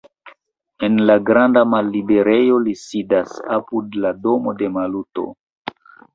En 0.85 0.95
la 1.09 1.15
granda 1.29 1.63
malliberejo 1.73 2.57
li 2.65 2.73
sidas, 2.85 3.37
apud 3.59 4.01
la 4.07 4.15
domo 4.25 4.57
de 4.65 4.73
Maluto. 4.81 5.29